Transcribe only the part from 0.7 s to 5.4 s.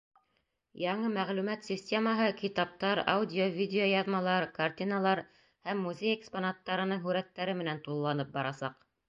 Яңы мәғлүмәт системаһы китаптар, аудио-, видеояҙмалар, картиналар